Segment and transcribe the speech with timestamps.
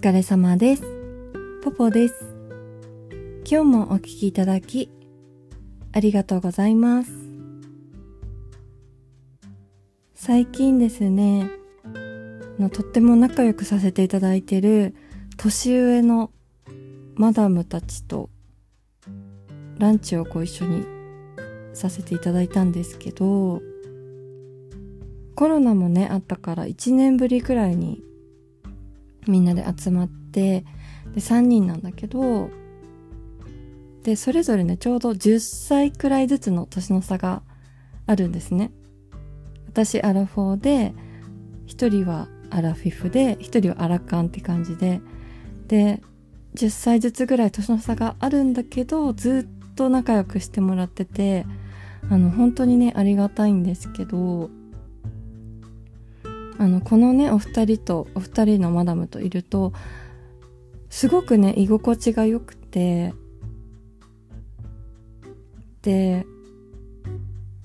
[0.00, 0.84] 疲れ様です。
[1.64, 2.14] ポポです。
[3.44, 4.92] 今日もお聞きいただき、
[5.92, 7.10] ありがとうございます。
[10.14, 11.50] 最近ですね、
[12.60, 14.94] のとっても仲良くさせていただいてる
[15.36, 16.30] 年上の
[17.16, 18.30] マダムたちと
[19.78, 20.84] ランチをご一緒に
[21.74, 23.60] させていただいたんですけど、
[25.34, 28.04] コロナもね、あったから1年ぶりくらいに
[29.28, 30.64] みんなで集まって
[31.14, 32.50] で3人なんだけど
[34.02, 37.42] でそれぞれねちょうど10歳くらいずつの年の差が
[38.06, 38.72] あるんですね。
[39.68, 40.94] 私アラフォーで
[41.66, 45.00] 1人はアラフィフで1人はアラカンって感じで。
[45.68, 46.00] で
[46.54, 51.44] 10歳ずつぐらい年の差があるんだけどずっと仲良くしてもらってて
[52.10, 54.50] あの本当にねありがたいんですけど
[56.58, 59.72] あのこのねお二人とお二人のマダムといると
[60.90, 63.14] すごくね居心地が良くて
[65.82, 66.26] で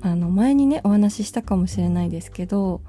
[0.00, 2.80] あの前にねお話ししたかもしれないですけど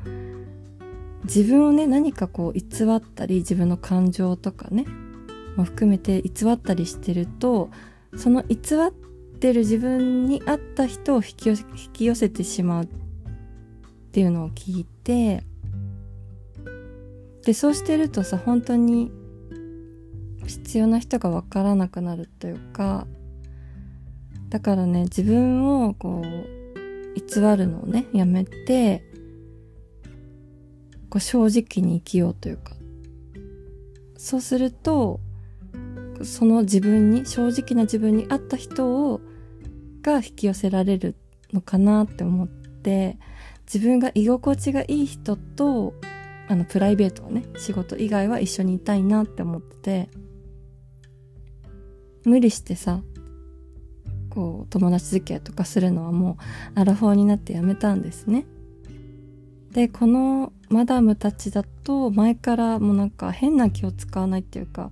[1.25, 2.61] 自分をね何かこう偽
[2.95, 4.85] ったり自分の感情とかね
[5.57, 7.69] も含めて偽ったりしてると
[8.15, 8.55] その偽
[8.87, 8.91] っ
[9.39, 12.87] てる自分に合った人を引き寄せ引き寄せてしまうっ
[14.11, 15.43] ていうのを聞いて
[17.49, 19.11] でそうしてるとさ本当に
[20.45, 23.07] 必要な人が分からなくなるというか
[24.49, 29.03] だからね自分をこう偽るのをねやめて
[31.09, 32.73] こう正直に生きようというか。
[34.15, 35.19] そうすると
[36.21, 39.21] その自分に正直な自分に合った人を
[40.03, 41.15] が引き寄せられる
[41.51, 43.17] のかなって思って
[43.65, 45.95] 自分が居心地がいい人と
[46.49, 50.09] あのプライベートはね仕事以外は一緒にいたいなって思ってて。
[52.25, 53.01] 無理してさ
[54.29, 56.37] こう友達付き合いとかするのはも
[56.75, 58.45] うアラフォーになってやめたんですね。
[59.71, 64.91] でこのマダムたちだと前からもうなんか変な気を使わないっていうか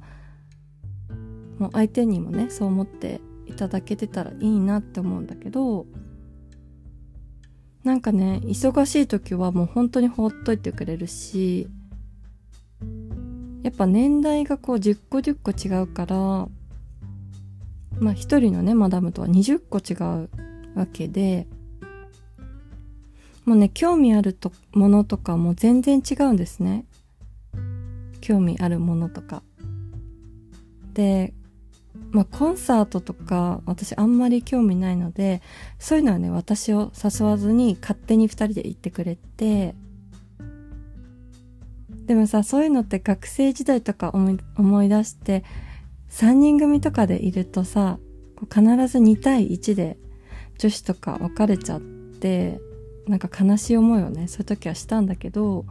[1.57, 5.87] もう相手にもねそう思っていただけてたらいいなって思うんだけど
[7.87, 11.69] なんかね忙しい時はもう本当に放っといてくれるし
[13.63, 16.15] やっぱ年代がこう10個10個違うから
[18.01, 20.29] まあ一人のねマダムとは20個違う
[20.77, 21.47] わけで
[23.45, 26.83] もうね興味あるとものとかも全然違うんですね。
[28.19, 29.43] 興味あるものとか。
[30.93, 31.33] で
[32.11, 35.41] まあ、コンサートとか私あんまり興味ないので
[35.77, 39.75] そういうのはね私を誘わずに勝手に2人で行ってくれて
[42.05, 45.43] でもさそういうのって学生時代とか思い出して
[46.09, 47.99] 3人組とかでいるとさ
[48.43, 49.97] 必ず2対1で
[50.57, 52.61] 女子とか別れちゃって
[53.07, 55.65] なんか悲しい思いをねそういう時はしたんだけど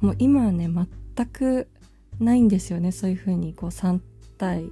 [0.00, 1.68] もう今はね全く
[2.18, 4.00] ないんですよねそういう風にこう3
[4.38, 4.70] 対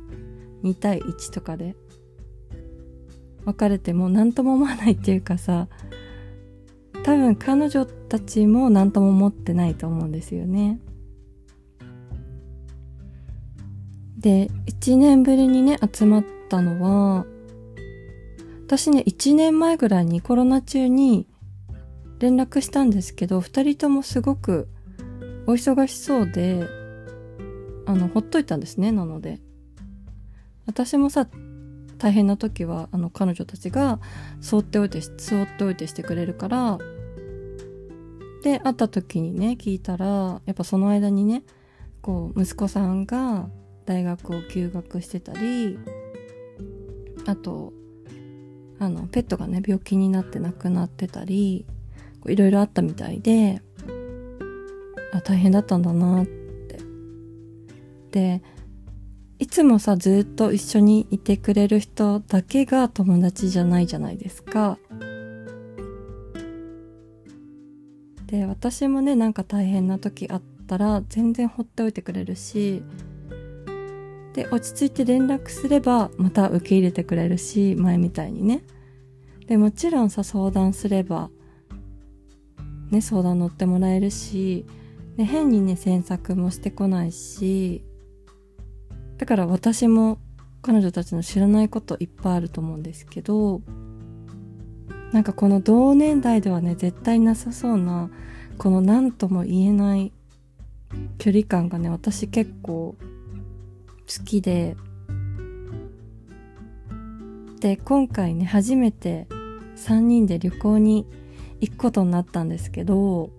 [0.65, 1.77] 2対1とかで。
[3.45, 5.69] 別れても何とも思わないっていうかさ
[7.03, 10.81] 多分彼女たちも何とも思ってないと思うんですよね。
[14.19, 17.27] で1年ぶりにね集まったのは
[18.65, 21.27] 私ね1年前ぐらいにコロナ中に
[22.21, 24.69] 連絡したんですけど2人ともすごく
[25.47, 26.67] お忙しそうで
[27.85, 29.41] あのほっといたんですねなので。
[30.67, 31.27] 私もさ
[31.99, 34.01] 大変な時はあの彼女たちが
[34.41, 36.79] そっておいてそっておいてしてくれるから
[38.43, 40.07] で会った時にね聞いたら
[40.45, 41.45] やっぱその間にね
[42.03, 43.49] こう息子さんが
[43.87, 45.79] 大学を休学してたり
[47.27, 47.73] あと
[48.79, 51.65] あのペットがね病気になって亡くなってたり
[52.27, 53.63] いろいろあったみたいで
[55.13, 56.45] あ大変だったんだなって。
[58.11, 58.43] で
[59.55, 64.79] つもさずっと一緒にいてくれる人だけが友達じゃないじゃないですか。
[68.27, 72.83] で私もねなんか大変な時あったら全然放っておいてくれるし
[74.33, 78.65] で落ち着いて連絡すればまた受け入れてくれるし前みたいにね
[79.47, 81.31] でもちろんさ相談すれば
[82.91, 84.67] ね相談乗ってもらえるし
[85.17, 87.85] で変にね詮索もしてこないし
[89.25, 90.19] だから私も
[90.61, 93.63] 彼女たちの知らないこといっぱいあると思うんですけど
[95.13, 98.11] なんかこの同年代ではね絶対なさそうな
[98.59, 100.13] この何とも言えない
[101.17, 102.97] 距離感がね私結構
[104.07, 104.77] 好きで、
[107.61, 109.27] で、今回ね、初めて
[109.77, 111.07] 3人で旅行に
[111.61, 113.31] 行くことになったんですけど、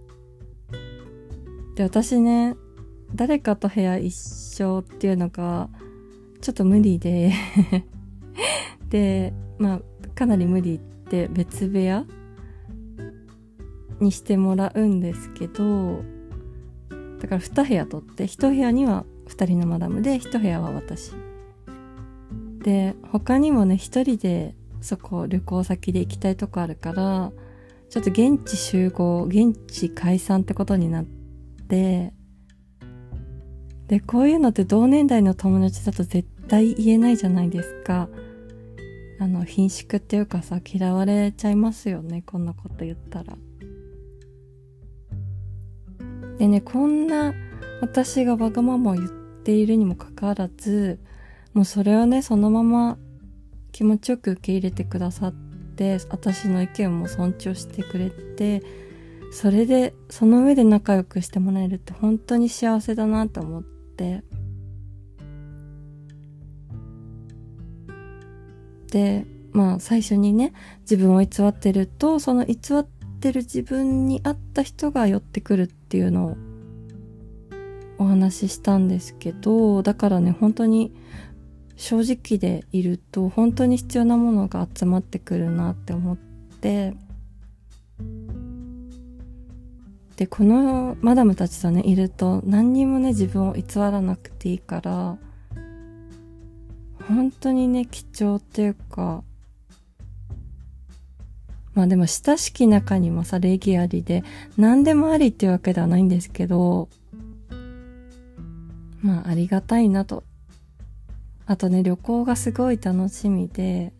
[1.75, 2.55] で、私ね、
[3.15, 5.69] 誰かと部屋一緒っていうのが、
[6.41, 7.31] ちょっと無理で
[8.89, 9.81] で、まあ、
[10.13, 12.05] かなり無理って別部屋
[13.99, 16.03] にしてもらうんですけど、
[17.19, 21.13] だから2部屋取って、1部屋には2人のマダムで、1部屋は私。
[22.59, 27.31] で、他にもね、1人でそこ旅行先で行きたいとこあるから、
[27.89, 32.13] ちょっと現地集合、現地解散ってことになって、
[33.87, 38.09] で、こういうのって同年代の友達だと絶対言えないじゃないですか。
[39.19, 43.37] あの、貧縮っていうかさ、嫌われちゃいますよね、こんなこと言ったら。
[46.37, 47.33] でね、こんな
[47.81, 49.09] 私がわがままを言っ
[49.43, 50.99] ているにもかかわらず、
[51.53, 52.97] もうそれをね、そのまま
[53.71, 55.33] 気持ちよく受け入れてくださっ
[55.75, 58.63] て、私の意見も尊重してくれて、
[59.31, 63.63] それで、その上で仲良くしてもらえるって本当に幸せだなと思っ
[63.95, 64.23] って。
[68.91, 72.85] で、まあ最初にね、自分を偽ってると、その偽っ
[73.19, 76.37] てる自分に合った人が寄ってくるっていうのを
[77.97, 80.93] お話ししたんですけど、だからね、本当に
[81.77, 86.93] 正直でいると本当に必要なものが集まってくるなって思って、
[90.17, 95.17] で、このマダムたちとね、いると何にもね、自分を偽らなくていいから、
[97.07, 99.23] 本当にね、貴重っていうか、
[101.73, 104.23] まあでも親しき中にもさ、礼儀ありで、
[104.57, 106.87] 何でもありっていうわけではないんですけど、
[109.01, 110.23] まあありがたいなと。
[111.45, 113.91] あとね、旅行がすごい楽しみで、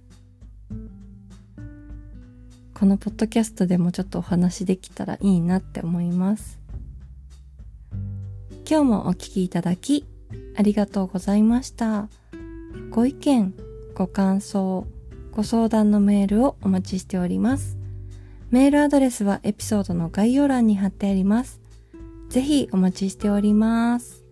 [2.78, 6.60] このポッドキャストでもちょっとお話できたらいいなって思います。
[8.70, 10.06] 今日もお聴きいただき、
[10.58, 12.10] ありがとうございました。
[12.90, 13.54] ご意見、
[13.94, 14.86] ご感想、
[15.32, 17.78] ご相談のメールをお待ちしております。
[18.52, 21.62] メールアドレスはエピソードの概要欄に貼ってあります。
[22.28, 24.25] ぜひお待ちしております。